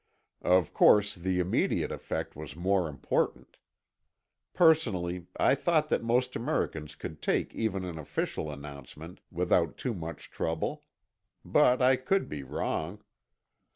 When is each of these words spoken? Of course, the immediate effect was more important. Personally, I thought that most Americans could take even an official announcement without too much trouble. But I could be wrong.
Of 0.41 0.73
course, 0.73 1.13
the 1.13 1.39
immediate 1.39 1.91
effect 1.91 2.35
was 2.35 2.55
more 2.55 2.89
important. 2.89 3.57
Personally, 4.51 5.27
I 5.39 5.53
thought 5.53 5.89
that 5.89 6.01
most 6.01 6.35
Americans 6.35 6.95
could 6.95 7.21
take 7.21 7.53
even 7.53 7.85
an 7.85 7.99
official 7.99 8.49
announcement 8.51 9.19
without 9.29 9.77
too 9.77 9.93
much 9.93 10.31
trouble. 10.31 10.85
But 11.45 11.83
I 11.83 11.97
could 11.97 12.27
be 12.29 12.41
wrong. 12.41 13.03